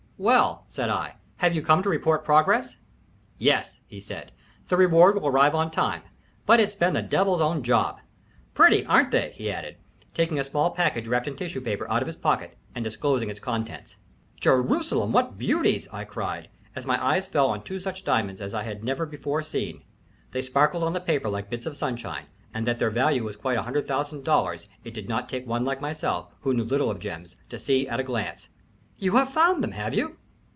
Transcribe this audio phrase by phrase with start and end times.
[0.21, 2.77] "Well," said I, "have you come to report progress?"
[3.39, 4.31] "Yes," he said.
[4.67, 6.03] "The reward will arrive on time,
[6.45, 7.99] but it's been the de'il's own job.
[8.53, 9.77] Pretty, aren't they!" he added,
[10.13, 13.39] taking a small package wrapped in tissue paper out of his pocket, and disclosing its
[13.39, 13.95] contents.
[14.39, 18.53] "Gee rusalem, what beauties!" I cried, as my eyes fell on two such diamonds as
[18.53, 19.81] I had never before seen.
[20.33, 23.57] They sparkled on the paper like bits of sunshine, and that their value was quite
[23.57, 27.87] $100,000 it did not take one like myself, who knew little of gems, to see
[27.87, 28.49] at a glance.
[29.03, 30.17] "You have found them, have you?"